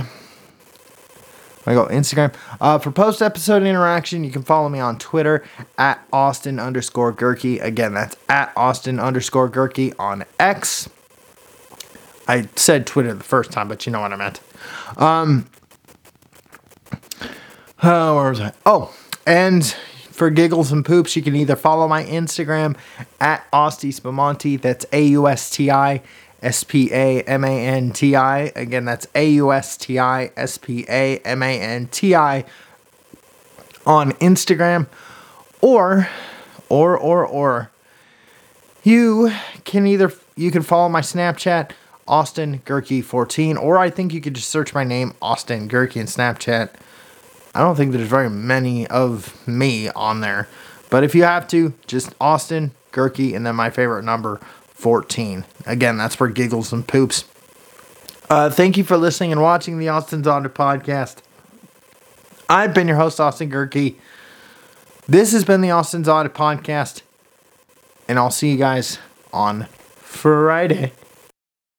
I 1.66 1.74
go 1.74 1.86
Instagram. 1.88 2.34
Uh, 2.60 2.80
for 2.80 2.90
post 2.90 3.22
episode 3.22 3.64
interaction, 3.64 4.24
you 4.24 4.32
can 4.32 4.42
follow 4.44 4.70
me 4.70 4.80
on 4.80 4.98
Twitter 4.98 5.44
at 5.78 6.04
Austin 6.12 6.60
underscore 6.60 7.14
Gehrke. 7.14 7.62
Again, 7.62 7.94
that's 7.94 8.16
at 8.28 8.52
Austin 8.56 9.00
underscore 9.00 9.50
Gehrke 9.50 9.94
on 10.00 10.26
X. 10.40 10.90
I 12.28 12.48
said 12.56 12.88
Twitter 12.88 13.14
the 13.14 13.24
first 13.24 13.52
time, 13.52 13.68
but 13.68 13.86
you 13.86 13.92
know 13.92 14.02
what 14.02 14.14
I 14.14 14.16
meant. 14.16 14.42
Um, 14.98 15.48
uh, 17.82 18.14
where 18.14 18.30
was 18.30 18.40
I? 18.40 18.54
Oh, 18.66 18.96
and 19.28 19.76
for 20.20 20.30
giggles 20.30 20.74
and 20.74 20.86
poops, 20.86 21.16
you 21.16 21.22
can 21.22 21.34
either 21.34 21.56
follow 21.56 21.88
my 21.88 22.04
Instagram 22.04 22.76
at 23.22 23.48
Austi 23.54 23.94
Spamanti. 23.94 24.60
That's 24.60 24.86
A 24.92 25.02
U 25.08 25.30
S 25.30 25.50
T 25.50 25.72
I 25.72 26.02
S 26.42 26.66
P 26.66 26.92
A 26.92 27.22
M 27.22 27.46
A 27.46 27.66
N 27.66 27.92
T 27.92 28.18
I. 28.18 28.52
Again, 28.54 28.84
that's 28.84 29.08
A 29.16 29.30
U 29.32 29.54
S 29.54 29.78
T 29.78 29.98
I 29.98 30.32
S 30.36 30.58
P 30.58 30.86
A 30.90 31.20
M 31.20 31.42
A 31.42 31.62
N 31.62 31.88
T 31.88 32.16
I 32.16 32.44
on 33.86 34.12
Instagram. 34.14 34.88
Or, 35.62 36.10
or, 36.68 36.98
or, 36.98 37.26
or, 37.26 37.72
you 38.84 39.32
can 39.64 39.88
either 39.88 40.12
you 40.36 40.52
can 40.52 40.64
follow 40.64 40.90
my 40.90 41.02
Snapchat 41.02 41.72
Austin 42.10 42.60
Gehrke 42.66 43.04
14 43.04 43.56
or 43.56 43.78
I 43.78 43.90
think 43.90 44.14
you 44.14 44.20
could 44.20 44.34
just 44.34 44.50
search 44.50 44.74
my 44.74 44.84
name 44.84 45.14
Austin 45.22 45.70
Gehrke 45.70 45.96
in 45.96 46.08
Snapchat. 46.08 46.72
I 47.54 47.62
don't 47.62 47.76
think 47.76 47.92
there's 47.92 48.08
very 48.08 48.30
many 48.30 48.88
of 48.88 49.48
me 49.48 49.90
on 49.90 50.22
there. 50.22 50.48
But 50.90 51.04
if 51.04 51.14
you 51.16 51.24
have 51.24 51.48
to, 51.50 51.74
just 51.88 52.14
Austin 52.20 52.72
Gehrke 52.92 53.36
and 53.36 53.46
then 53.46 53.56
my 53.56 53.70
favorite 53.70 54.04
number 54.04 54.40
14. 54.74 55.46
Again, 55.66 55.98
that's 55.98 56.16
for 56.16 56.28
giggles 56.30 56.72
and 56.72 56.88
poops. 56.88 57.26
Uh, 58.30 58.50
thank 58.50 58.78
you 58.78 58.84
for 58.84 58.98
listening 58.98 59.32
and 59.32 59.42
watching 59.42 59.80
the 59.80 59.90
Austin's 59.90 60.28
Audit 60.28 60.54
podcast. 60.54 61.18
I've 62.48 62.74
been 62.74 62.88
your 62.88 62.98
host, 62.98 63.20
Austin 63.20 63.50
Gehrke. 63.50 63.96
This 65.08 65.32
has 65.34 65.44
been 65.44 65.62
the 65.62 65.72
Austin's 65.72 66.08
Audit 66.08 66.34
podcast. 66.34 67.02
And 68.08 68.18
I'll 68.18 68.32
see 68.32 68.52
you 68.52 68.58
guys 68.58 69.00
on 69.34 69.66
Friday. 69.98 70.94